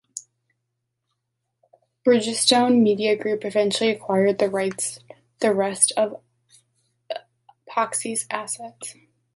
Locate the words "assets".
8.31-8.95